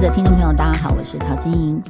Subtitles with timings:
[0.00, 1.82] 的听众朋友，大家好，我是陶晶莹。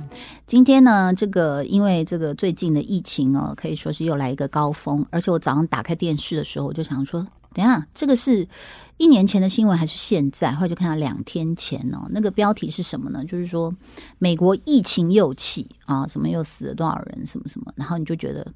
[0.47, 5.05] 今天呢，这个因为这个最近的疫情哦，可以说是又来一个高峰。
[5.11, 8.49] 而且我早上打开电视的时候，我就想说，等下这个是
[8.97, 10.53] 一年前的新闻还是现在？
[10.53, 13.23] 后来就看到两天前哦，那个标题是什么呢？
[13.27, 13.75] 就是说
[14.19, 18.47] 美国疫情又起啊，什么又死了多少人，什么什么，然后你就觉得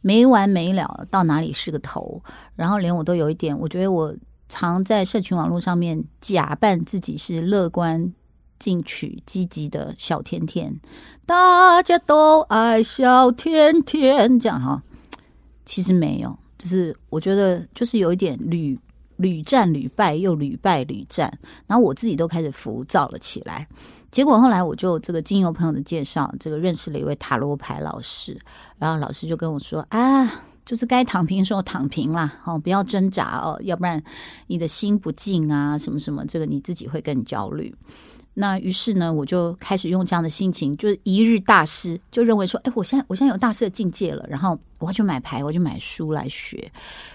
[0.00, 2.22] 没完没了，到哪里是个头？
[2.56, 4.14] 然后连我都有一点，我觉得我。
[4.46, 8.12] 常在社群网络上面假扮自己是乐观、
[8.58, 10.78] 进取、积极的小甜甜，
[11.26, 14.82] 大家都爱小甜甜，这样哈。
[15.64, 18.78] 其实没有，就是我觉得就是有一点屡
[19.16, 21.32] 屡战屡败，又屡败屡战，
[21.66, 23.66] 然后我自己都开始浮躁了起来。
[24.10, 28.38] 结果后来我就这个经由朋友的介绍，这个认识了一位塔罗牌老师，
[28.78, 30.42] 然后老师就跟我说啊。
[30.64, 34.02] 就是该躺平的时候躺平啦，哦，不要挣扎哦，要不然
[34.46, 37.74] 你的心不静啊，什么什么，这个你自己会更焦虑。
[38.36, 46.70] 那于是呢，我就开始用这样的心情，就是一日大师，就认为说，哎，我现在我现在有大师的境界了，然后我要去买牌，我就买书来学。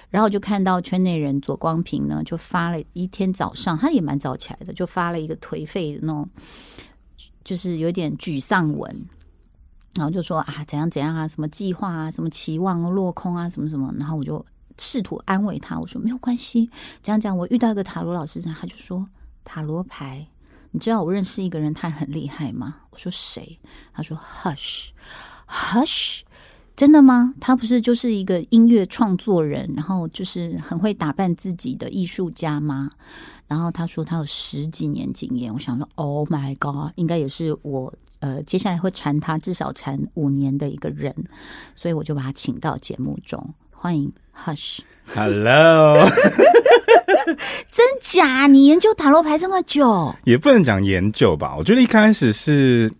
[0.10, 6.28] 然后就看到圈内人左光平呢，就发了一天早上，他也蛮早起来的，就发了一个颓废的那种，
[7.44, 9.06] 就是有点沮丧文。
[9.96, 13.94] 然后就说啊，怎样怎样啊，什么计划啊，什么期望落空啊，什么什么。
[14.00, 14.44] 然后我就
[14.78, 16.70] 试图安慰他，我说没有关系，
[17.04, 17.38] 这样讲。
[17.38, 19.06] 我遇到一个塔罗老师，他就说
[19.44, 20.26] 塔罗牌，
[20.72, 22.76] 你知道我认识一个人，他很厉害吗？
[22.92, 23.60] 我说谁？
[23.94, 26.22] 他说 Hush，Hush，
[26.76, 27.34] 真的吗？
[27.42, 32.90] 他不是就是一个音乐创作人，然后就是很会打扮自己的艺术家吗？
[33.48, 35.54] 然后他说他有十几年经验。
[35.54, 37.94] 我想说，Oh my God，应该也是我。
[38.22, 41.16] 呃，接下来会缠他至少缠五年的一个人，
[41.74, 46.04] 所以我就把他请到节目中，欢迎 Hush，Hello，
[47.68, 48.48] 真假？
[48.48, 51.56] 你研究塔罗牌这么久，也不能讲研究吧？
[51.58, 52.92] 我觉得一开始是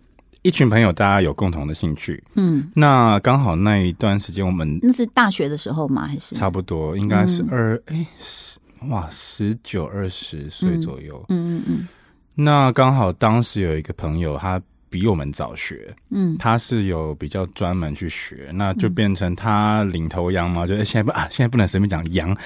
[0.42, 6.06] 一群朋友，大家有共同的兴趣，嗯，那刚好那一段时间我们那是大学的时候吗？
[6.06, 11.88] 还是差不多，应该是二哎十哇十九二十岁左右，嗯嗯嗯，
[12.34, 14.60] 那刚好当时有一个朋友他。
[14.90, 22.36] 比我们早学，嗯，他是有比较专门去学，那就变成他领头羊嘛，就现在不啊， 现在不能随便讲羊，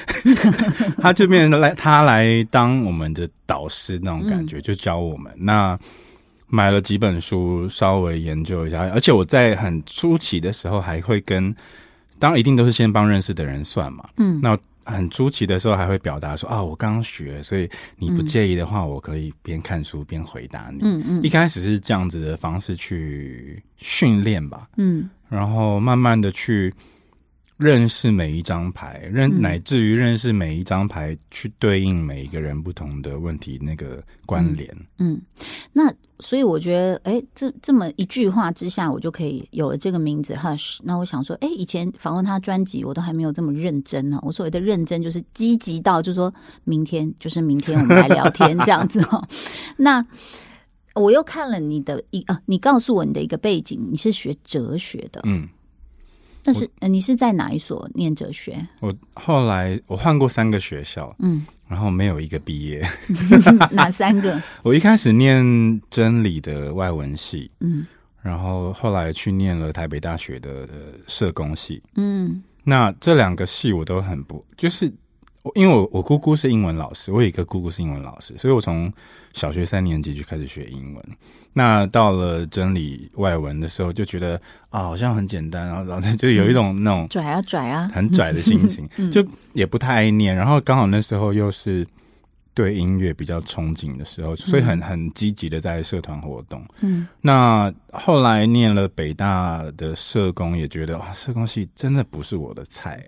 [1.00, 5.32] 他就变成来他来当我们的导师那种感觉，就教我们。
[5.36, 5.76] 那
[6.46, 11.52] 买了几本书，稍微研究一下，而且我在很初期的时候还会跟，
[12.18, 14.56] 当然一定都是先帮认识的人算嘛，嗯，那。
[14.84, 20.78] 很初期的时候还会表达说啊，我刚学，所以你不介意的话，我可以边看书边回答你。
[20.82, 24.68] 嗯嗯，一开始是这样子的方式去训练吧。
[24.76, 26.72] 嗯，然后慢慢的去。
[27.56, 34.68] 认识每一张牌，认乃至于认识每一张牌，去对应每一个人不同的问题那个关联。
[34.98, 35.22] 嗯，
[35.72, 35.88] 那
[36.20, 40.78] 所以我觉得，哎，这这么一句话之下，我就可以有了这个名字 Hush。
[40.82, 44.18] 那我想说，哎，以前访问他专辑，我都还没有这么认真呢。
[44.22, 46.32] 我所谓的认真，就是积极到，就是说
[46.64, 49.26] 明天就是明天我们来聊天这样子哦。
[49.76, 50.06] 那
[50.94, 55.48] 我又看了你的一啊，你告诉我你的一个背景，你是学哲学的，嗯。
[56.44, 58.54] 但是，你是在哪一所念哲学？
[58.80, 62.86] 我后来我换过三个学校，嗯，然后没有一个毕业。
[63.72, 64.40] 哪三个？
[64.62, 65.42] 我一开始念
[65.90, 67.86] 真理的外文系，嗯，
[68.20, 70.68] 然后后来去念了台北大学的
[71.06, 74.92] 社工系，嗯，那这两个系我都很不就是。
[75.54, 78.90] 因为我我姑姑是英文老师，我有一个姑姑是英文老师，所以我从
[79.34, 81.04] 小学三年级就开始学英文。
[81.52, 84.40] 那到了真理外文的时候，就觉得
[84.70, 90.34] 啊，好像很简单，然后然后就有一种那种拽啊拽啊，很拽的心情， 就也不太爱念。
[90.34, 91.86] 然后刚好那时候又是
[92.54, 96.64] 对音乐比较憧憬的时候，所以很很积极的在社团活动。
[96.80, 103.04] 嗯，那后来念了北大的社工，也觉得哇，社工系真的不是我的菜。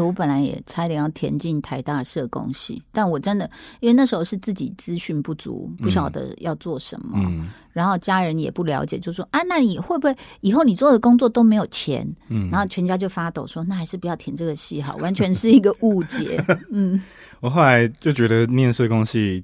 [0.00, 3.50] 我本来也差点要填进台大社工系，但我真的
[3.80, 7.18] 因为那时候是自己资讯不足，不晓得要做什么，
[7.72, 12.06] 然后家人也不了解，就说啊，那你会不会以后你做的工作都没有钱？
[12.28, 16.42] 嗯，然后全家就发抖说，那还是不要填这个系好，完全是一个误解。
[16.70, 17.02] 嗯，
[17.40, 19.42] 我后来就觉得念社工系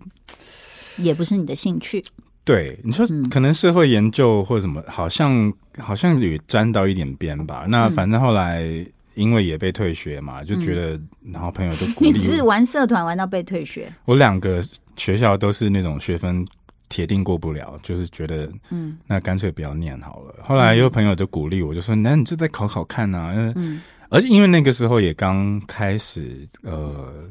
[0.98, 2.04] 也不是你的兴趣。
[2.44, 7.66] 对，你说可能社会研究或者什么，好像好像也沾到一点边吧。
[7.68, 8.86] 那反正后来。
[9.14, 11.00] 因为也被退学嘛，就觉得，
[11.32, 12.12] 然后朋友都 鼓励。
[12.12, 13.92] 你是玩社团玩到被退学？
[14.04, 14.64] 我两个
[14.96, 16.44] 学校都是那种学分
[16.88, 20.34] 铁定过不了，就是觉得，嗯，那干脆不要念好了。
[20.42, 27.28] 后来有朋友就鼓励我，就说：“那你就再考考看呐。”嗯，而且因为那个时候也刚开始，呃，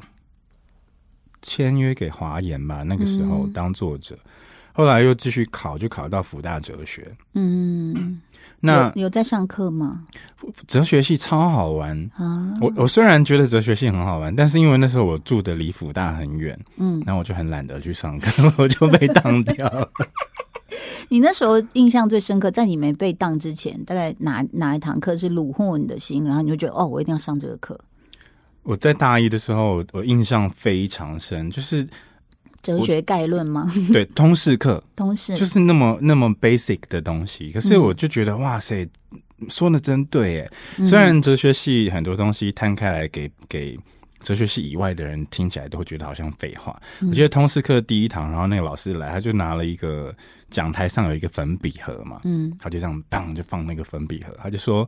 [1.42, 4.18] 签约给华研嘛，那个时候当作者。
[4.80, 7.06] 后来又继续考，就考到福大哲学。
[7.34, 8.22] 嗯，
[8.62, 10.06] 那有在上课吗？
[10.68, 12.58] 哲学系超好玩啊！
[12.62, 19.90] 我我虽然觉得哲学系很好玩，但是因为那时候我住的离福大很远，嗯，然后我就很懒得去上课， 我就被当掉了。
[21.12, 27.78] 你那时候印象最深刻，在你没被当之前，大概哪哪一堂课是虏获你的心，然后你就觉得哦，我一定要上这个课。
[28.64, 31.88] 我在大一的时候，我印象非常深，就是
[32.62, 33.72] 哲学概论吗？
[33.94, 37.52] 对，通识课， 通识就是那么那么 basic 的东西。
[37.52, 38.88] 可是我就觉得，哇塞，
[39.48, 40.86] 说的真对哎！
[40.86, 43.78] 虽然哲学系很多东西摊开来给给。
[44.22, 46.78] 哲学系以外的人听起来都会觉得好像废话。
[47.08, 50.14] 我觉得通识课第一堂，然后那个老师来，他就拿了一个
[50.50, 54.88] 讲台上有一个粉笔盒嘛，嗯，他就这样当就放那个粉笔盒，他就说：“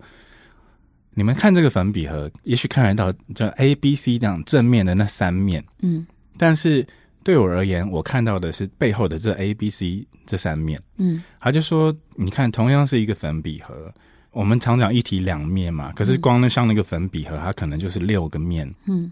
[1.15, 6.05] 你们看这个粉笔盒，也许看得到这 A、B、C 这样正面的那三面，嗯，
[6.37, 6.85] 但是
[7.23, 13.93] 对我而言，我看到的是背后的这 A、B、C 这三面，嗯，他就说：你看，同样是一个粉笔盒。”
[14.31, 19.11] 我们常讲一体两面嘛，可是光那像那个粉笔盒，它可能就是六个面，嗯。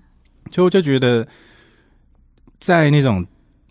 [0.50, 1.28] 所以我就觉得，
[2.58, 3.26] 在那种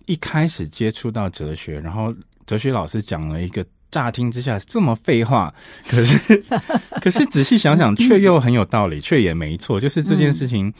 [0.04, 2.14] 一开始接触到哲学，然后
[2.46, 5.52] 哲学老师讲了一个乍听之下这么废话，
[5.88, 6.44] 可是
[7.00, 9.80] 可是仔细想想，却又很有道理，却也没错。
[9.80, 10.70] 就是这件事情，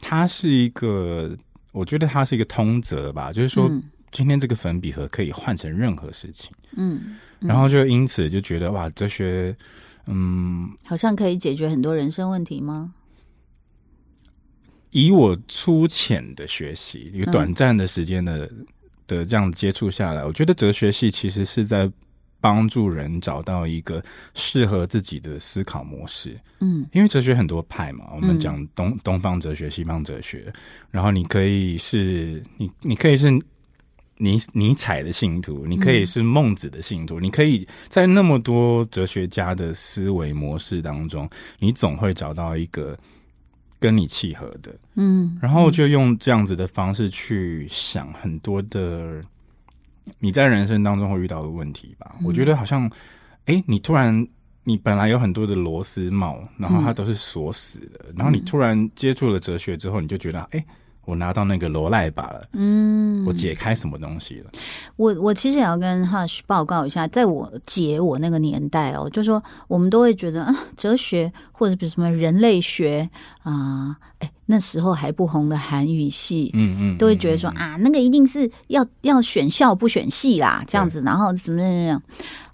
[0.00, 1.36] 它是一个，
[1.72, 3.32] 我觉得它是一个通则吧。
[3.32, 3.70] 就是说，
[4.10, 7.16] 今天这个粉笔盒可以换成任何事情，嗯。
[7.40, 9.56] 然后就因此就觉得，哇，哲学，
[10.06, 12.94] 嗯，好像可以解决很多人生问题吗？
[14.90, 18.50] 以我粗浅的学习，一个短暂的时间的
[19.06, 21.88] 的这样接触下来，我觉得哲学系其实是在
[22.40, 24.02] 帮助人找到一个
[24.34, 26.38] 适合自己的思考模式。
[26.60, 30.52] 嗯，因为哲学很多派嘛，我们讲东东方哲学、西方哲学，
[30.90, 33.30] 然后你可以是你，你可以是
[34.16, 42.96] 尼尼采的信徒，你可以是孟子的信徒，你可以在那么多哲学家的思维模式当中，你总会找到一个。
[43.80, 49.22] 跟你契合的，嗯，然后就用这样子的方式去想很多的
[50.18, 52.16] 你在人生当中会遇到的问题吧。
[52.24, 52.90] 我觉得好像，
[53.46, 54.26] 哎，你突然
[54.64, 60.64] 你本来有很多的螺丝帽，然后它都是锁死的，然后你突然接触了哲学之后，你就觉得，哎。
[61.04, 64.50] 我拿到那个罗赖把了，嗯，我解开什么东西了？
[64.96, 73.08] 我我其实也要跟 Hush 报告一下，在我解我那个年代哦，就说我们都会觉得啊，哲学或者比如什么人类学
[73.42, 82.02] 啊，哎，那时候还不红的韩语系，嗯嗯，都会觉得说啊，那个一定是要要选校不选系啦，这样子，然后怎么怎么样。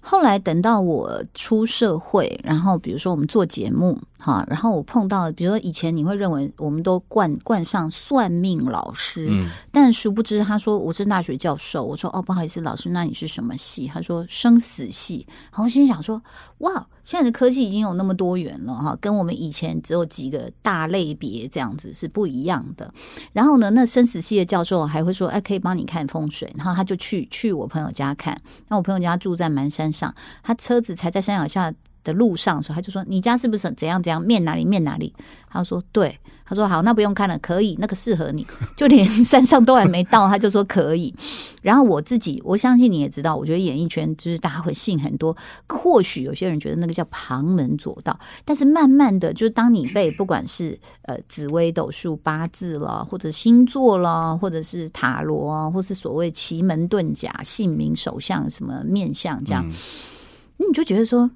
[0.07, 13.89] 后来等到我出社会，然后比如说我们做节目哈，然后我碰到，比如说以前你会认为我们都冠冠上算命老师，嗯，但殊不知他说我是大学教授，我说哦不好意思老师，那你是什么系？
[13.91, 16.21] 他说生死系，然后心想说
[16.59, 22.93] 哇，现在的科技已经有那么多元了哈，跟我们以前只有几个大类别这样子是不一样的。
[23.33, 29.94] 然后呢，那生死系的教授还会说哎可以帮你看风水，然后他就去去我朋友家看，那我朋友家住在满山。
[29.95, 31.73] 上，他车子才在山脚下
[32.05, 34.21] 的路上的时候，他就说：“你家是不是怎样怎样？
[34.21, 35.13] 面哪里面哪里？”
[35.51, 38.45] 他说：“对。”他说：“好，那不用看了，可以，那个适合你。
[38.77, 41.11] 就连山上都还没到，他就说可以。
[41.63, 45.35] 然后我自己，我相信你也知道，我觉得演艺圈就是大家会信很多。
[45.67, 59.67] 或许有些人觉得那个叫旁门左道，但是慢慢的，就是当你被不管是呃紫微斗数、八字了，或者星座了，或者是塔罗啊，或是所谓奇门遁甲、姓名、手相、什么面相这样，
[60.57, 61.27] 你就觉得说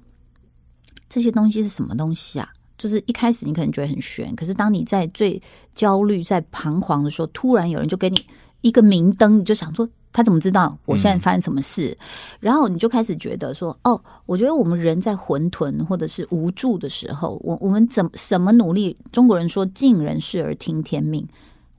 [1.10, 2.48] 这些东西是什么东西啊？”
[2.78, 5.38] 就是一开始你可能觉得很悬，可是当你在最
[5.74, 8.24] 焦虑、在彷徨的时候，突然有人就给你
[8.62, 11.94] 一个明灯，你就想说他怎么知道我现在发生什么事？
[12.40, 18.96] 然后你就开始觉得说，哦，我觉得我们人在混沌或者是无助的时候，我我们怎什么努力？
[19.12, 21.28] 中国人说尽人事而听天命，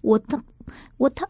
[0.01, 0.39] 我的。
[0.97, 1.27] 我他，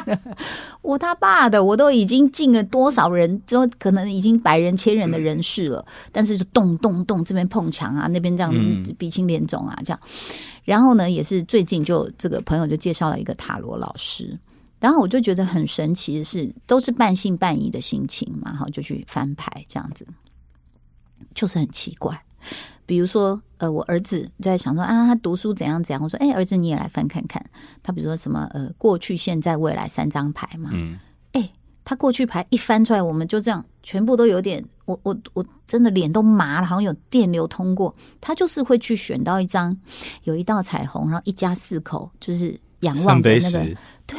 [0.82, 8.52] 我他爸的，我都已经进了多少人，之后可能已经百人千人的人事了，但是就动动动，这边碰墙啊，那边这样
[8.96, 10.00] 鼻青脸肿啊，这样。
[10.64, 14.38] 然后呢，也是最近就这个朋友就介绍了一个塔罗老师，
[14.80, 20.06] 然后我就觉得很神奇的是，都是半信半疑的心情嘛，哈，就去翻牌这样子，
[21.34, 22.22] 就是很奇怪。
[22.88, 26.02] 比如说，呃，我儿子在想说啊，他读书怎样怎样。
[26.02, 27.44] 我说，哎，儿子你也来翻看看。
[27.82, 30.70] 他比如说什么，呃，过去、现在、未来三张牌嘛。
[30.72, 30.98] 嗯。
[31.32, 31.50] 哎，
[31.84, 37.94] 他过去牌一翻出来，我们就这样全部都有点，我我我真的脸都麻了，好像有电流通过。
[38.22, 39.76] 他就是会去选到一张
[40.24, 43.76] 有一道彩虹，然后一家四口就是仰望着那个。
[44.06, 44.18] 对，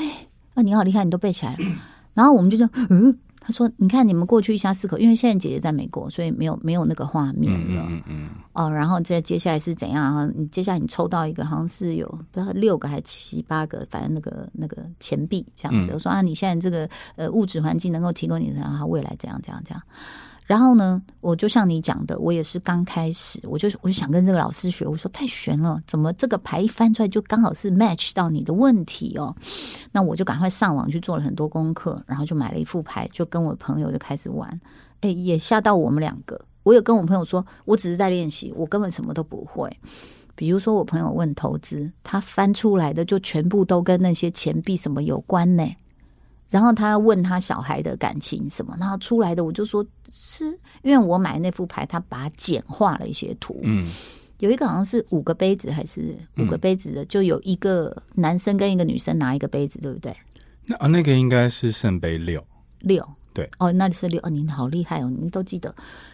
[0.54, 1.66] 啊，你好厉害，你都背起来了。
[2.14, 3.18] 然后我们就说，嗯。
[3.50, 7.84] 他说：“你看，你们过去一家四口，因为现在姐姐在美国，所以没有没有那个画面了。
[7.89, 10.32] 嗯嗯哦，然后再接下来是怎样啊？
[10.36, 15.89] 你接下来你抽到一个，好像是有不知道六个还七八个，反正那个那个钱币这样子。
[15.94, 19.82] 我说啊，你现在这个呃物质环境能够提供你，然后未来怎样怎样怎样。”
[20.50, 24.84] 然后呢，我就像你讲的，我也是刚开始，我就我就想跟这个老师学。
[24.84, 29.36] 我说太悬了，怎么这个牌一翻出来就刚好是 match 到你的问题哦？
[29.91, 34.50] 那我就赶快上网去做了很多功课，然后就买了一副牌，就跟我朋友就开始玩。
[35.01, 36.41] 哎，也吓到我们两个。
[36.63, 39.70] 我有跟我朋友说，我只是在练习，我根本什么都不会。
[40.34, 45.63] 比如说，我朋友问投资，他翻出来的就全部都跟那些钱币什么有关呢？
[46.50, 50.46] 然后他要问他小孩的感情什么，然后出来的我就说是
[50.82, 53.60] 因为我买那副牌，他把它简化了一些图。
[53.63, 53.92] 嗯，
[54.39, 60.16] 有一个好像是五个杯子还是五个杯子的，就有一个男生跟一个女生拿一个杯子，对不对？
[60.66, 62.44] 那啊，那个应该是圣杯六
[62.82, 63.08] 六。
[63.34, 65.74] 对哦，那里是六哦，您好厉害哦，您都记得。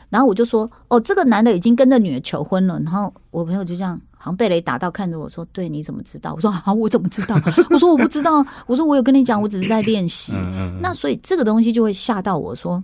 [0.09, 2.79] 然后我就说哦，这个男的已经跟那女的求婚了。
[2.81, 3.99] 然后我朋友就这样。
[4.17, 10.33] 好像被雷打到，看着我说：“对，你怎么知道？”我说：“啊，我怎么知道？” 我说：“我不知道。”我说：“我有跟你讲，我只是在练习。”
[10.81, 12.83] 那所以这个东西就会吓到我说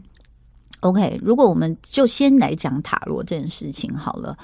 [0.82, 4.38] ：“OK，如果我们就先来讲塔罗这件事情好了。”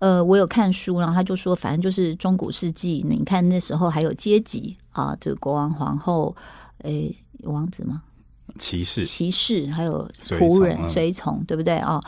[0.00, 6.36] 呃，我有看书，然后他就说，反正就是中古世纪，你看那时候还有阶级啊，这个国王、皇后，
[6.84, 8.00] 诶，王子吗？
[8.58, 12.00] 骑士、骑士，还有仆人、随从，对不对啊？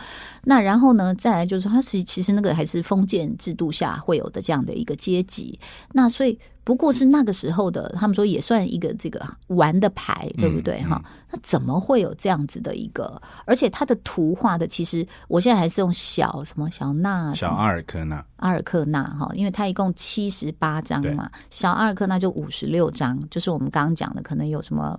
[0.42, 5.58] 那然后呢，再来就是说，他是其实那个还是封建制度下会有的这样的一个阶级。
[5.92, 11.02] 那所以不过是那个时候的，他们说也算一个这个玩的牌，对不对哈？
[11.30, 13.20] 那怎么会有这样子的一个？
[13.44, 24.98] 而且他的图画的，其实我现在还是用小什么小纳、小阿尔克纳、阿尔克纳哈，因为它一共七十八张嘛，小阿尔克纳就五十六张，就是我们刚刚讲的，可能有什么。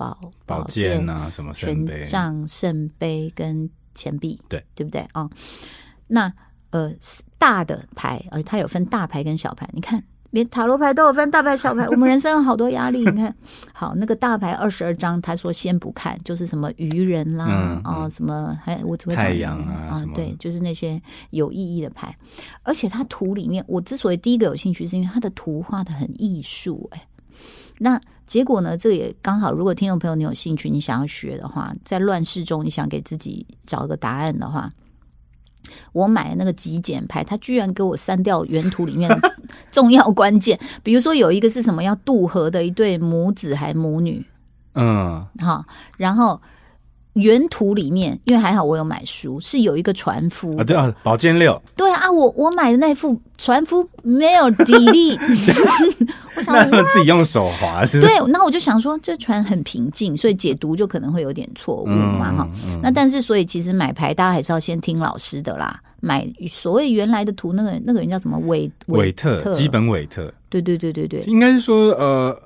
[0.00, 5.28] 宝宝剑啊，什么权杖、圣杯跟钱币，对对不对啊？
[6.06, 6.32] 那
[6.70, 6.90] 呃，
[7.36, 9.68] 大的牌，呃，它有分大牌跟小牌。
[9.74, 11.86] 你看，连塔罗牌都有分大牌、小牌。
[11.88, 13.00] 我们人生有好多压力。
[13.00, 13.34] 你看，
[13.74, 22.16] 好那个大牌二十二张，他说先不看，就是什么愚人啦，哦，什么还我只会太阳啊，对，就是那些有意义的牌。
[22.62, 27.06] 而且它图里面，我之所以第一个有兴趣，是因为它的图画的很艺术，哎。
[27.82, 28.76] 那结果呢？
[28.76, 34.70] 这也刚好，如果听众朋友你有兴趣，你想要学的话，在乱世中你想给自己找一个答案的话，
[35.92, 39.34] 我买那个极简牌，它居然给我删掉原图里面的
[39.72, 44.24] 重要关键，比如说有一个是什么要渡河的一对母子还母女，
[44.74, 45.64] 嗯，好，
[45.96, 46.40] 然后。
[47.14, 50.56] 原图里面，因为还好我有买书，是有一个船夫。
[50.56, 55.18] 啊，对啊，宝剑六，对啊，我我买的那副船夫没有底力，
[56.36, 62.48] 我想自己用手划是，对，那我就想说这船很平静，所以解读就可能会有点错误嘛哈。
[62.80, 68.38] 那但是所以其实买牌大家还是要先听老师的啦，买所谓原来的图，那个那个人叫什么？
[68.46, 72.40] 韦韦特，基本韦特，对对对对对，应该是说呃，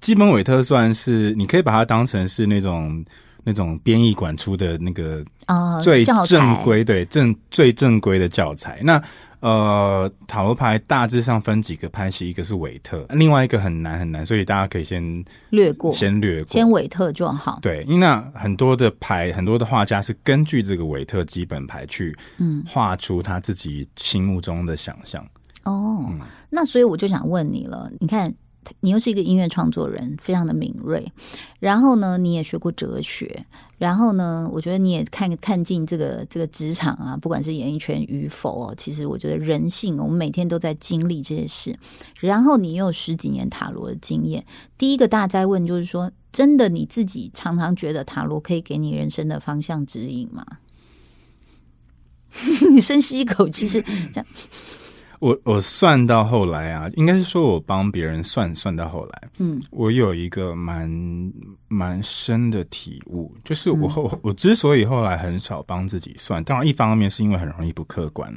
[0.00, 3.04] 基本韦特算是你可以把它当成是那种。
[3.48, 8.78] 那种编译馆出的那个啊最正规对正最正规的教材。
[8.82, 9.02] 那
[9.40, 17.58] 呃塔罗牌大致上分几个派系，一个是韦特，另外一个很难很难，所以大家可以先略过，先略过，先韦特就好。
[17.62, 25.26] 对，因为那很多的牌，很多的画家是根据这个韦特基本牌去嗯画出他自己心目中的想象。
[25.64, 26.04] 哦，
[26.50, 28.30] 那所以我就想问你了，你看。
[28.80, 31.10] 你又是一个音乐创作人，非常的敏锐。
[31.58, 33.46] 然后呢，你也学过哲学。
[33.78, 41.78] 然后呢，我觉得你也看看尽这个这个职场啊，不管是演艺圈与否哦，其实我觉得人性，我们每天都在经历这些事。
[42.18, 44.44] 然后你又有十几年塔罗的经验。
[44.76, 50.44] 第一个大灾问就是说，真的你自己常常觉得塔罗可以给你人生的方向指引吗？
[52.72, 53.80] 你深吸一口气，是
[54.12, 54.26] 这样。
[55.20, 60.90] 我我算到后来啊，应该是说我帮别人算算到后来，嗯，我有一个蛮
[61.68, 68.32] 蛮深的体悟，就是我后我之所以后来很少帮自己算，当然一方面是因为很容易不客观，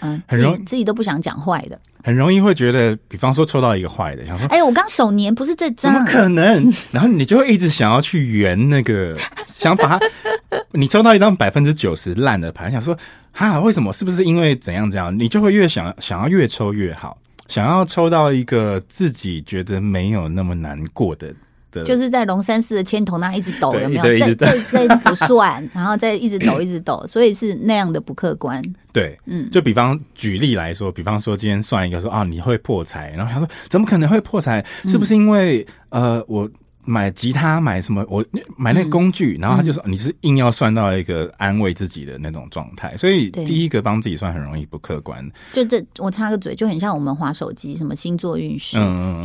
[0.00, 6.72] 嗯，很容易自己都不想讲坏的，很容易会觉得，比方说抽到一个坏的，想说，哎，我刚手年不是这张，怎么可能？
[6.92, 9.16] 然后你就会一直想要去圆那个，
[9.58, 10.00] 想把它，
[10.72, 12.96] 你抽到一张百分之九十烂的牌，想说。
[13.36, 13.92] 哈，为什么？
[13.92, 15.16] 是不是因为怎样怎样？
[15.16, 21.34] 你就会越想想要越抽越好，想要抽到一个自己觉得没有那么难过的
[21.70, 24.02] 的，就是在龙山寺的签头那一直抖，有没有？
[24.02, 28.62] 这 这这不算，然后再一直抖一直抖，所以是那样的不客观。
[28.90, 34.64] 对，嗯，就比方举例来说，比方说今天算一个说啊，你会破财，然后他说怎么可能会破财？
[34.86, 36.50] 是不是因为呃我？
[36.86, 38.06] 买吉他，买什么？
[38.08, 38.24] 我
[38.56, 45.28] 买那个工具，然后他就说你是硬要算到一个安慰自己的那种状态，所以第一个帮自己算很容易不客观。
[45.52, 48.76] 就这，我插个嘴，就很像我们划手机，什么星座运势，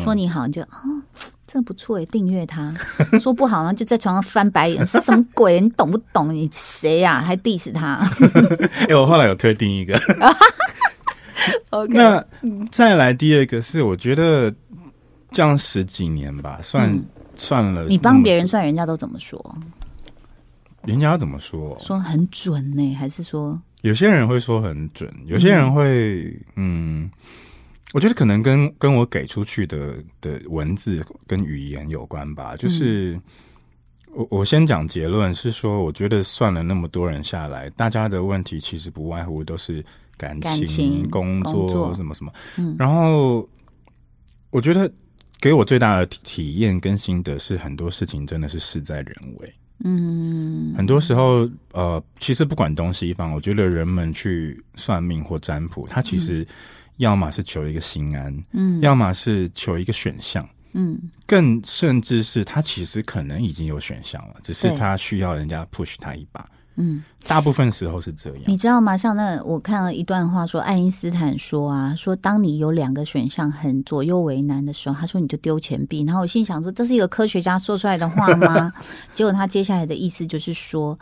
[0.04, 0.82] 说你好，就啊，
[1.46, 2.74] 这不错哎，订阅他；
[3.22, 5.62] 说不好，然后就在床上翻白眼，是什么鬼？
[5.62, 6.34] 你懂不懂？
[6.34, 7.22] 你谁呀？
[7.22, 8.02] 还 diss 他？
[8.90, 10.00] 哎，我后来有推定一个。
[11.90, 12.26] 那
[12.72, 14.54] 再来第二个是，我觉得
[15.32, 17.00] 这样十几年吧，算。
[17.42, 19.44] 算了，你帮别人算，人家都怎么说？
[20.84, 21.76] 人家怎么说？
[21.80, 27.10] 说很准呢，还是说有些人会说很准，有些人会嗯，
[27.94, 32.56] 我觉得可能跟跟我给出去的的文字跟语言有关吧。
[32.56, 33.20] 就是
[34.14, 39.84] 我我先讲结论是说，我觉得算了那么多人下来，大家的问题其实不外乎都是
[40.16, 42.32] 感情、工作什么什么。
[42.58, 43.48] 嗯，然后
[44.52, 44.92] 我觉得。
[45.42, 49.54] 给我最大的体验跟心得是，很多事情真的是事在人为。
[49.84, 56.48] 嗯，很多时候，呃，其实不管东西方，我觉得人们去算命或占卜，他其实
[56.98, 66.48] 要么是求一个心安，嗯，要么是求一个选项，嗯，更甚至是他其实可能已经有选项了，只是他需要人家 push 他一把。
[66.76, 68.96] 嗯，大部分时候是这样，你知道吗？
[68.96, 76.04] 像那我看了一段话，说爱因斯坦说啊，说当你有两个选项很左右为难的时候，他说你就丢钱币。
[76.04, 78.72] 然后我心想说，这是一个科学家说出来的话吗？
[79.14, 80.98] 结果他接下来的意思就是说。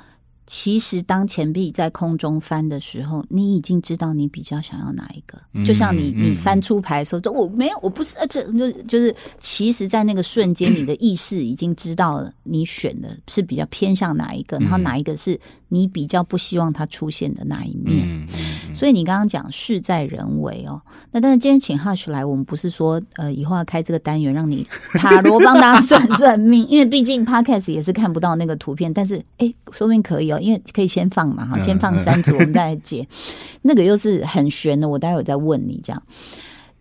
[0.52, 5.38] 其实，当钱币在空中翻的时候，你已经知道你比较想要哪一个。
[5.64, 18.28] 就像你，你翻出牌的时候，说我没有，我不是，这就就是，其实，在那个瞬间，你的意识已经知道了你选的是比较偏向哪一个，然后哪一个是你比较不希望它出现的那一面。
[18.74, 20.82] 所以你刚刚讲事在人为哦，
[21.12, 30.39] 那但是今天请 Hush 来，我们不是说呃以后要开这个单元让你塔罗帮大家算算命，因为毕竟 Podcast 也是看不到那个图片，但是哎，说不定可以哦。
[30.40, 33.08] 因为可以先放嘛，哈，先放三组，我们再来解。
[33.62, 35.80] 那个又是很悬的，我待会再问你。
[35.84, 36.04] 这样，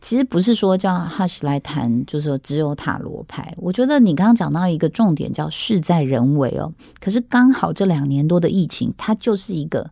[0.00, 3.54] 其实不是说叫 Hush 来谈，就是说只有塔罗牌。
[3.58, 6.72] 我觉得你刚刚讲到一个重点，叫事在人为哦。
[7.00, 9.90] 可是刚好这两年多的疫情，它就是一个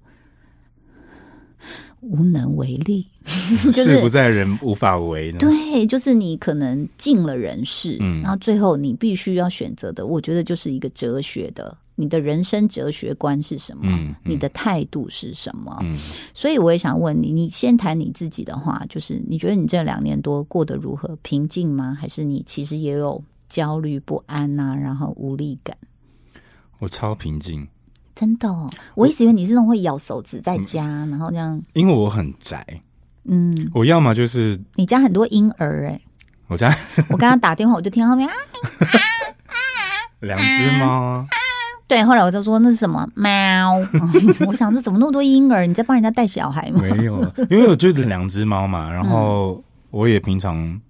[2.00, 5.32] 无能为力， 事不在人，无法为。
[5.32, 11.76] 对，就是你可能尽了人事，嗯，然后最后你必须要选择的，我觉得就是一个哲学的。
[11.98, 14.14] 你的人生哲学观是什么？
[14.22, 15.76] 你的态度是什么？
[16.34, 21.16] 所以我也想问你，你先谈你自己的话，就是你觉得你这两年多过得如何？
[21.22, 21.96] 平静吗？
[21.98, 24.74] 还是你其实也有焦虑不安呐？
[24.78, 25.76] 然后无力感？
[26.78, 27.66] 我超平静，
[28.14, 28.48] 真的。
[28.94, 31.60] 我一直以为你是那种会咬手指在家，然后这样。
[31.72, 32.82] 因为我很宅，
[33.24, 35.98] 嗯，我要么就是你家很多婴儿哎，
[36.48, 36.68] 我家
[37.08, 38.34] 我刚刚打电话，我就听后面啊，
[40.20, 41.26] 两只猫。
[41.88, 43.76] 对，后来我就说那是什么猫？
[44.46, 45.64] 我想说怎么那么多婴儿？
[45.66, 46.80] 你在帮人家带小孩吗？
[46.82, 48.92] 没有， 因为我就两只猫嘛。
[48.92, 50.80] 然后我也平常，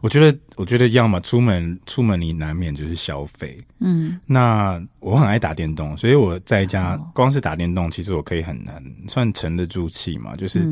[0.00, 3.58] 我觉得，我觉得要么出门出门你难免就是消费。
[3.80, 10.64] 嗯，那我很爱打电动，所以我在家光是打电动，其实我可以很难算沉得住气嘛，就是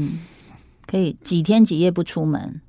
[0.87, 2.61] 可以几天几夜不出门。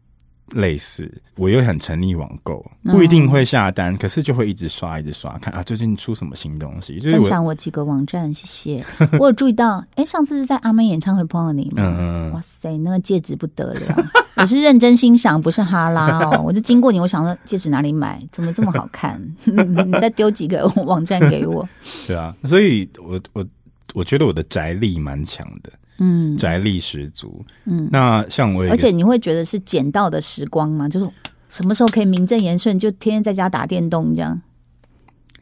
[0.52, 7.00] 类似，我又很沉溺网购，不一定会下单，可是就会一直刷，一直刷，看啊，最近出什么新东西。
[7.00, 8.86] 分享我几个网站，谢谢。
[9.20, 11.84] 我有注意到，哎，上次是在阿妹演唱会碰到你吗？
[11.84, 12.32] 嗯嗯。
[12.34, 13.82] 哇塞，那个戒指不得了，
[14.38, 16.42] 我是认真欣赏，不是哈拉哦。
[16.48, 18.22] 我就经过你，我想说戒指哪里买？
[18.32, 19.22] 怎么这么好看？
[19.44, 21.68] 你再丢几个网站给我。
[22.08, 23.46] 对啊，所以我我
[23.94, 25.72] 我觉得我的宅力蛮强的。
[26.00, 27.44] 嗯，宅力十足。
[27.66, 30.88] 嗯，那像我，而且你会觉得是捡到的时光吗？
[30.88, 31.10] 就是
[31.50, 34.40] 什么时候可以名正言顺，就天天在家打电动这样？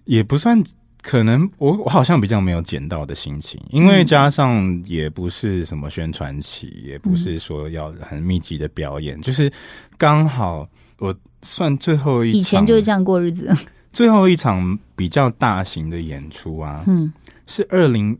[0.06, 0.64] 也不算，
[1.02, 9.52] 可能我我好像比较没有捡到的心情，因为加上也不是什么宣传期，也不是说要很密集的表演，就是
[9.98, 10.68] 刚好
[11.00, 13.52] 我算最后一，以前就是这样过日子。
[13.92, 17.12] 最后一场比较大型的演出啊，嗯，
[17.48, 18.18] 是二零。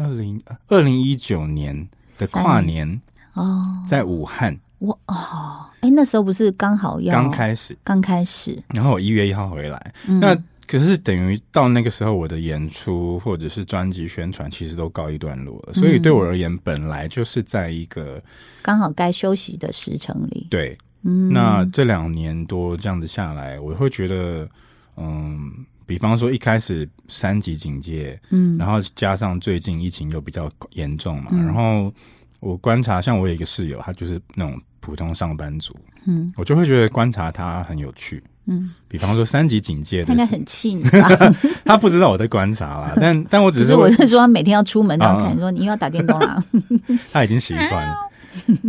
[0.00, 3.00] 二零二零一九年的跨年
[3.34, 4.58] 哦，在武汉。
[4.78, 10.34] 我哦，哎，那时候不是刚好要刚开始，刚开始，然后我一月一号回来，那
[10.66, 18.22] 可是等于到那个时候，我的演出或者是专辑宣传其实都告一段落了，所以对我而言，本来就是在一个
[18.62, 20.46] 刚好该休息的时程里。
[20.48, 24.48] 对，嗯，那这两年多这样子下来，我会觉得，
[24.96, 25.66] 嗯。
[25.90, 31.92] 比方说一开始三级警戒，嗯，然后加上最近疫情又比较严重嘛，然后
[32.38, 35.74] 我观察，像我有一个室友，他就是那种普通上班族，
[36.06, 41.08] 嗯，我就会觉得观察他很有趣，嗯，比方说三级警戒，他应该很气你吧？
[41.66, 46.44] 他不知道我在观察啦， 但但我只是我是说他每天要出门都要看，说你又要打电动了，
[47.10, 47.96] 他已经习惯了。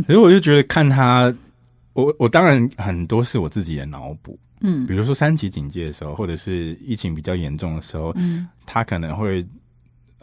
[0.07, 1.31] 可是我就觉得看他，
[1.93, 9.45] 我我当然很多是我自己的脑补，嗯，比如说三级警戒的时候，或者是疫情比较严重的时候，嗯，他可能会。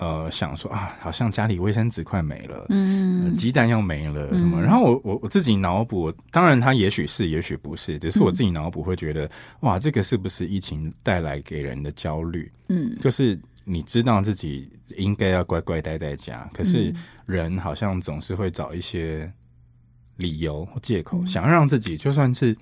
[0.01, 4.63] 呃，想说啊，好像家里卫生纸快没了，嗯，鸡蛋要没了，什么？
[4.63, 9.29] 然后我我我自己脑补，当然他也许是，也许不是，只是我自己脑补会觉得，
[9.63, 12.49] 哇，这个是不是疫情带来给人的焦虑？
[12.69, 16.95] 嗯，就是你知道自己应该要乖乖待在家，可是
[17.27, 19.29] 人好像总是会找一些
[20.15, 22.57] 理由或借口，想要让自己就算是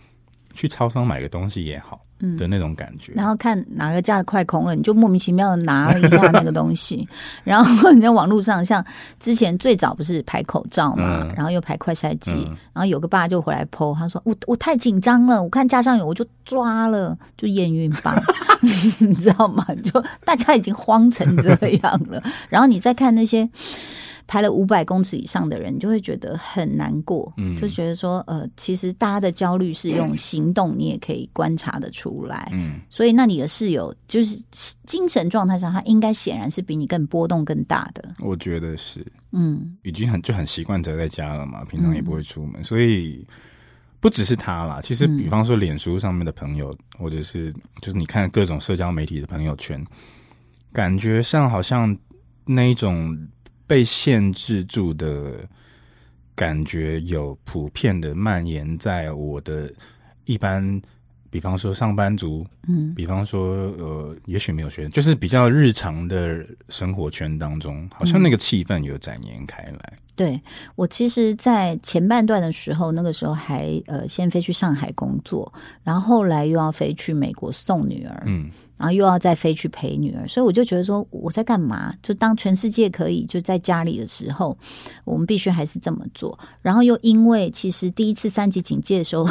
[0.57, 2.01] 去超商买个东西也好。
[2.39, 7.07] 的那种感觉，然后看哪个架快空了，你就莫名其妙的拿了一下那个东西，
[7.45, 8.83] 然后你在网络上，像
[9.21, 12.33] 之前最早不是排口罩嘛，然后又排快筛剂，
[12.73, 18.19] 然后有个爸就回来剖，他说我我太紧张了，我看架上有我就抓了，就验孕棒，
[18.99, 19.63] 你知道吗？
[19.85, 23.47] 就大家已经慌成这样了，然后你再看那些。
[24.27, 32.49] 排了五百公尺以上的人，就会觉得很难过，就觉得说，呃，其实大家的焦虑是用行动，你也可以观察的出来。
[32.53, 34.37] 嗯，所以那你的室友就是
[34.85, 38.17] 精神状态上，他应该显然是比你更波动更大的。
[38.19, 43.25] 我觉得是，嗯，已经很就很习惯宅在家了嘛，平常也不会出门，所以
[44.01, 44.81] 不只是他啦。
[44.83, 49.85] 其实，比方说脸书上面的朋友，或者是就是你看各种社交媒体的朋友圈，
[50.73, 51.97] 感觉上好像
[52.45, 53.17] 那一种。
[53.67, 55.47] 被限制住的
[56.35, 59.73] 感觉有普遍的蔓延在我的
[60.25, 60.81] 一般，
[61.31, 69.93] 比方说上班族，嗯，比方说呃，也许没有学生，就是比较日常的生活圈当中，好像那个气氛有展延开来。
[70.15, 70.41] 对
[70.77, 75.53] 我，其实，在前半段的时候，那个时候还呃，先飞去上海工作，
[75.83, 78.51] 然后后来又要飞去美国送女儿，嗯。
[78.79, 81.93] 然后又要再飞去陪女儿，所以我就觉得说我在干嘛？
[82.03, 84.57] 就当全世界可以就在家里的时候，
[85.05, 86.39] 我们必须还是这么做。
[86.61, 89.27] 然后又因为其实第一次三级警戒的时候，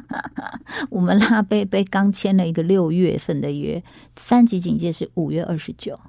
[0.88, 3.82] 我们拉贝贝刚签了一个六月份的约，
[4.16, 6.00] 三级警戒是五月二十九，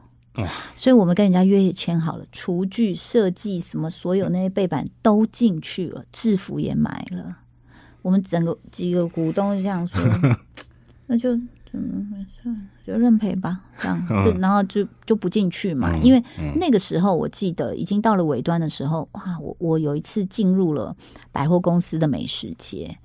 [0.78, 7.36] 所以我们跟人家约也签好了，厨具设计什么所有那些背板都进去了，制服也买了，
[8.02, 10.00] 我们整个几个股东这样说，
[11.08, 11.38] 那就。
[11.76, 15.96] 嗯，没事，就认赔吧， 这样，就然后就就不进去嘛。
[15.98, 16.24] 因为
[16.56, 20.96] 那个时候我记得已经到了尾端的时候，哇，我我有一次进入了
[21.32, 22.98] 百货公司的美食街，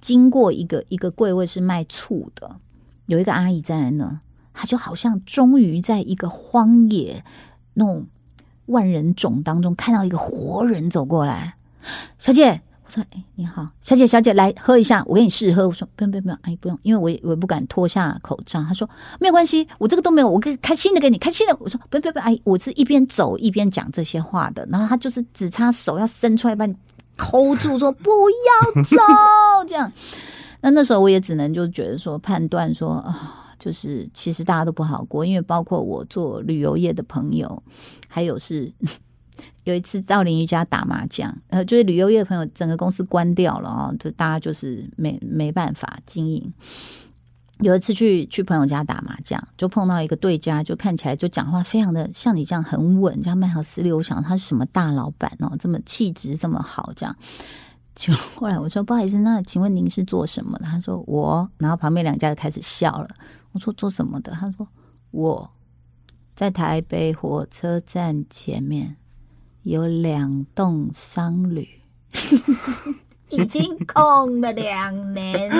[0.00, 2.56] 经过一个一个柜位是卖醋的，
[3.06, 4.20] 有一个阿姨在那，
[4.52, 7.24] 她就好像终于在一个荒野
[7.74, 8.06] 那种
[8.66, 11.56] 万人冢当中看到一个活人走过来，
[12.18, 12.62] 小姐。
[12.86, 26.74] 我说：“哎，你好，小姐，小姐，来喝一下，我给你试喝。”我说：“不用，不用，不用，阿姨不用，因为我也我也不敢脱下口罩。”他说：“没有关系，我这个都没有，我给开心的给你，开心的。”我说：“不用，不用，不用阿姨，我是一边走一边讲这些话的。”然后他就是只差手要伸出来把你
[27.16, 28.96] 抠住，说：“不要走。”
[29.66, 29.90] 这样，
[30.60, 37.62] 那那时候我也只能就觉得说判断说啊，就是其实大家都不好过，因为包括我做旅游业的朋友，
[38.08, 38.70] 还有是。
[39.64, 46.52] 有一次到邻居家打麻将，呃，就是旅游业的朋友，整个公司关掉了啊，就大家就是没没办法经营。
[47.60, 53.92] 有一次去去朋友家打麻将，就碰到一个对家，就看起来就讲话非常的像你这样很稳，这样慢条斯理。
[53.92, 57.16] 我想他是什么大老板哦，这么气质这么好，这样。
[57.94, 60.66] 就后来我说不好意思，那请问您是做什么的？
[60.66, 63.08] 他说我，然后旁边两家就开始笑了。
[63.52, 64.32] 我说做什么的？
[64.32, 64.66] 他说
[65.12, 65.48] 我
[66.34, 68.96] 在台北火车站前面。
[69.64, 71.66] 有两栋商旅，
[73.30, 75.50] 已经空了两年，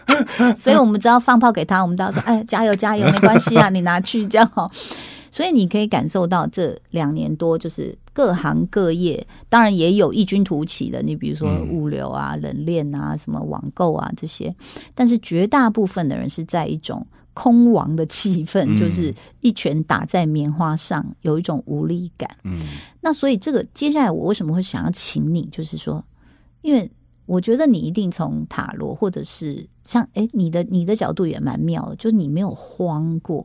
[0.54, 4.70] 所以我们只要放炮给他，我们都要说：“哎，加油加油，没关系啊，你拿去这样。
[5.32, 14.54] ”所以你可以感受到这两年多，就是各行各业，当然也有异军突起的，你比如说物流啊、冷链啊、什么网购啊这些，
[14.94, 17.04] 但是绝大部分的人是在一种。
[17.34, 22.30] 空亡的气氛，就是一拳打在棉花上，有一种无力感。
[22.44, 22.60] 嗯，
[23.00, 25.44] 那所以这个接下来我为什么会想要请你？
[25.46, 26.02] 就是说，
[26.62, 26.88] 因为
[27.26, 33.44] 我觉得你一定从塔罗，或者是像哎，你的你的角度也蛮妙的，就是你没有慌过，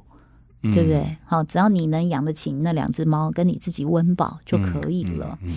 [0.61, 1.17] 对不对？
[1.25, 5.37] 好，只要你能养得起那两只猫，跟你自己温饱就可以了。
[5.41, 5.53] 嗯，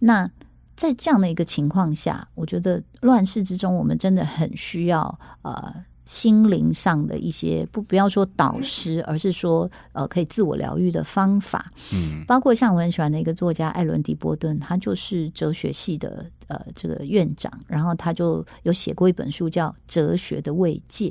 [0.00, 0.28] 那
[0.76, 5.74] 在这样的一个情况下，我觉得乱世之中，我们真的很需要呃。
[6.08, 21.10] 心灵上的一些不不要说导师，而是说呃可以自我疗愈的方法，嗯，包括像我很喜欢的一个作家艾伦迪波顿，他就是哲学系的呃这个院长，然后他就有写过一本书叫《哲学的慰藉》，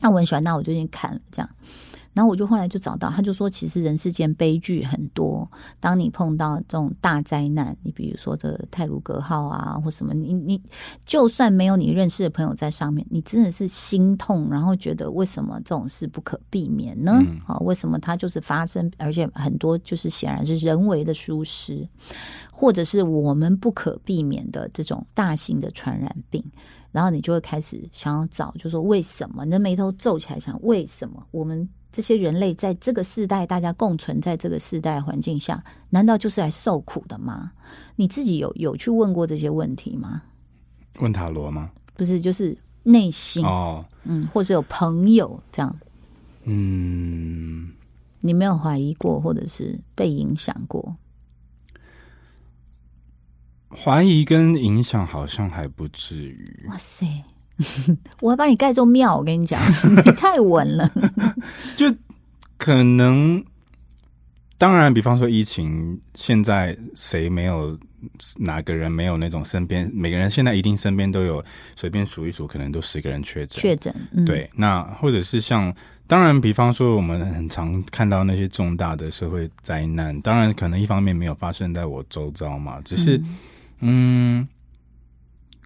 [0.00, 1.50] 那我很喜欢，那我最近看了这样。
[2.14, 5.50] 然后我就后来就找到，他就说，其实人世间悲剧很多。
[5.80, 10.62] 当你碰到这种大灾难，你比如说这泰鲁格号啊，或什么，你你
[11.06, 17.12] 就算没有你认识的朋友在上面，你真的是心痛，然后觉得为什么这种事不可避免呢？
[17.46, 21.88] 啊，为什么它就是发生，而且很多就是显然是人为的疏失，
[22.52, 26.44] 或者是我们不可避免的这种大型的传染病。
[26.90, 29.46] 然后你就会开始想要找，就说为什么？
[29.46, 31.66] 你的眉头皱起来，想为什么我们？
[31.92, 37.52] 这些人类在这个世代，大家共存在这个世代环境下，难道就是来受苦的吗？
[37.96, 40.22] 你自己有有去问过这些问题吗？
[41.00, 41.70] 问塔罗吗？
[41.94, 45.78] 不是，就是内心哦，嗯，或是有朋友这样，
[46.44, 47.70] 嗯，
[48.20, 50.96] 你没有怀疑过，或者是被影响过？
[53.68, 56.66] 怀疑跟影响好像还不至于。
[56.68, 57.06] 哇塞！
[58.20, 59.60] 我要把你盖座庙，我跟你讲，
[60.04, 60.90] 你太稳了。
[61.76, 61.86] 就
[62.56, 63.42] 可能，
[64.58, 67.78] 当然，比方说疫情，现在谁没有
[68.36, 71.44] 哪个人没有那种身边，每个人现在一定身边都有，
[71.76, 73.60] 随便数一数，可能都十个人确诊。
[73.60, 73.94] 确诊，
[74.24, 74.48] 对。
[74.54, 75.74] 那或者是像，
[76.06, 83.20] 当然，比方说我们很常看到那些重大的社会灾难，当然可能一方面没有发生在我周遭嘛，只是，
[83.80, 84.46] 嗯。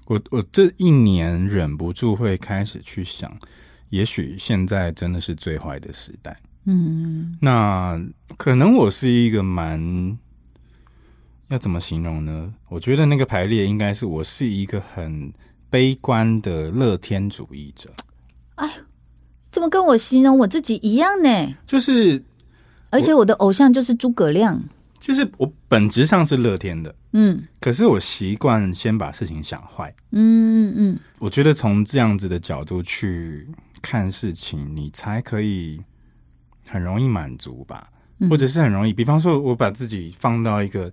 [0.07, 3.37] 我我这一年忍不住会开始去想，
[3.91, 6.37] 也许现在真的是最坏的时代。
[6.65, 8.01] 嗯，那
[8.37, 10.19] 可能我是一个蛮
[11.49, 12.53] 要怎么形容呢？
[12.69, 15.33] 我觉得那个排列应该是我是一个很
[15.71, 17.91] 悲观的乐天主义者。
[18.57, 18.69] 哎，
[19.53, 21.55] 怎么跟我形容我自己一样呢？
[21.67, 22.25] 就是，
[22.91, 24.63] 而且我的偶像就是诸葛亮。
[24.99, 33.47] 就是我本质上是乐天的，嗯，可是我习惯先把事情想坏，嗯嗯嗯，我觉得从这样子的角度去
[33.83, 35.81] 看事情，你才可以
[36.67, 37.89] 很容易满足吧，
[38.29, 40.91] 或者是很容易，比方说，我把自己放到一个，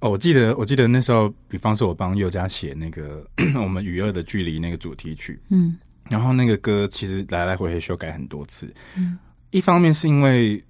[0.00, 3.24] 哦，我记得，我记得那时候，比方说，我帮佑嘉写那个
[3.62, 5.76] 我们与恶的距离那个主题曲，嗯，
[6.08, 9.18] 然后那个歌其实来来回回修改很多次，嗯，
[9.50, 10.64] 一方面是因为。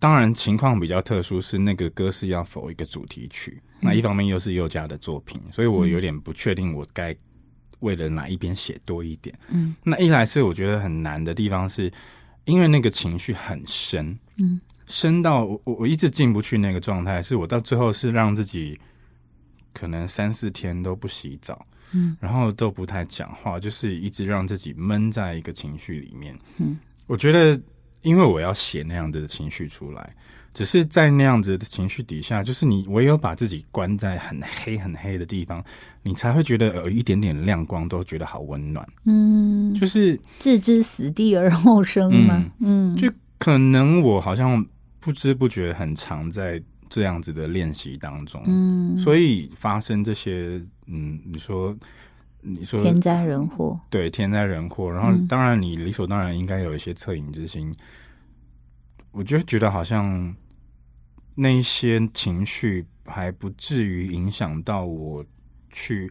[0.00, 3.60] 当然，情况比较特殊，是那个歌是要否一个主题曲。
[3.80, 7.14] 那一方面又是佑嘉的作品，所以我有点不确定我该
[7.80, 9.36] 为了哪一边写多一点。
[9.48, 11.90] 嗯，那一来是我觉得很难的地方，是
[12.44, 17.20] 因为那个情绪很深，嗯，深到我我一直进不去那个状态。
[17.20, 18.78] 是我到最后是让自己
[19.72, 26.38] 可能三四天都不洗澡，嗯，然后都不太讲话，就是一直让自己闷在一个情绪里面。
[26.58, 27.60] 嗯，我觉得。
[28.02, 30.14] 因为我要写那样子的情绪出来，
[30.54, 35.62] 只是在那样子的情绪底下，就是你唯有把自己关在很黑很黑的地方，
[36.02, 38.86] 你才会觉得有一点点亮光，都觉得好温暖。
[39.04, 42.44] 嗯，就是置之死地而后生吗？
[42.60, 44.64] 嗯，就可能我好像
[45.00, 51.76] 不知不觉很常在这样子的练习当中，嗯，所以发生这些，嗯，你说。
[52.48, 57.72] 你说天灾人祸，对天灾人祸，然后当然你理所当然应该有一些恻隐之心。
[59.10, 60.34] 我就觉得好像
[61.34, 65.24] 那些情绪还不至于影响到我
[65.70, 66.10] 去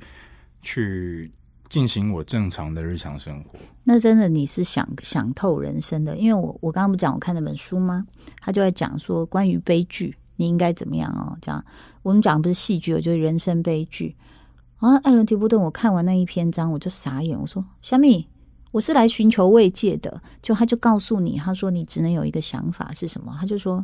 [0.61, 1.31] 去
[1.69, 3.57] 进行我正常的日常生活。
[3.83, 8.05] 那真的你是想想透人生的，因为我我刚刚不讲我看那本书吗？
[8.41, 11.37] 他就在讲说关于悲剧你应该怎么样哦？
[11.41, 11.63] 这样
[12.01, 14.15] 我们讲不是戏剧，就是人生悲剧。
[14.77, 17.39] 啊，艾伦·提布顿，我看完那一篇章，我就傻眼。
[17.39, 18.27] 我说：“小米，
[18.71, 23.83] 我是来寻求慰藉的。”就他就告诉你，他说：“你只能有一个想法是什么？”他就说：“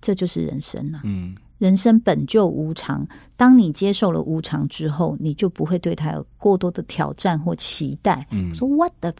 [0.00, 3.04] 这就是人生啊，嗯，人生本就无常。
[3.36, 9.12] 当你接受了无常之后，你就不会对他有过多的挑战或期待。”嗯，说 “What the？”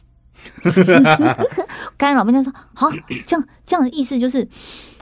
[1.97, 2.88] 刚才老班就说：“好，
[3.27, 4.49] 这样这样的意思就是。”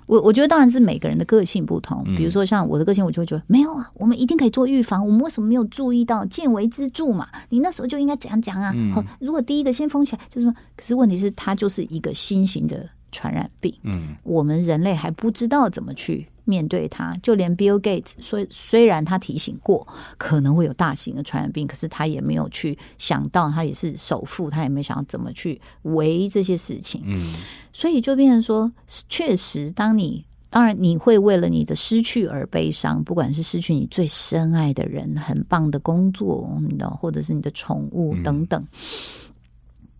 [0.07, 5.05] 我我觉得当然是每个人的个性不同，比如说像我的个性，我就会觉得没有啊，我们一定可以做预防。
[5.05, 7.29] 我们为什么没有注意到见微知著嘛？
[7.49, 8.73] 你那时候就应该怎样讲啊？
[8.95, 16.27] 好，如果第一个先封起来，就是说，可是问题是它就是一个新型的传染病，嗯，我们人类还不知道怎么去。
[16.47, 27.03] 面对他，就连 Bill Gates 虽虽然他提醒过可能会有大型的传染病，可是他也没有去想到，他也是首富，他也没想到怎么去围这些事情。
[27.05, 27.35] 嗯，
[27.73, 28.73] 所以就变成说，
[29.09, 38.65] 确实，当你当然你会为了你的失去而悲伤，不管是失去你最深爱的人、很棒的工作，你的或者是你的宠物等等。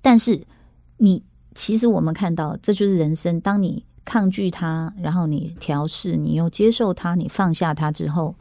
[0.01, 0.41] 但是
[0.97, 1.21] 你
[1.55, 3.41] 其实我们看到，这就是人生。
[3.41, 8.35] 当你抗拒它，然后你调试，你又接受它，你放下它之后，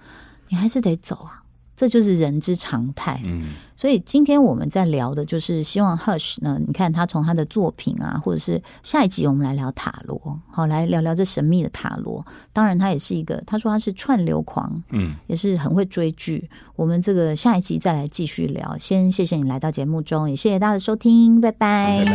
[0.48, 1.42] 你还是得走啊。
[1.78, 3.22] 这就是人之常态。
[3.26, 12.26] 嗯，所以今天我们在聊的就是希望 Hush 呢，你看他从他的作品啊，或者是下一集我们来聊塔罗，好来聊聊这神秘的塔罗。
[12.54, 16.50] 当然，他也是一个，他说他是串流狂，嗯，也是很会追剧。
[16.78, 18.78] 我们这个下一集再来继续聊。
[18.78, 22.06] 先谢谢你来到节目中，也谢谢大家的收听，拜拜。